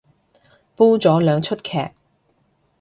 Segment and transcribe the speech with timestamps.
[0.75, 1.91] 煲咗兩齣劇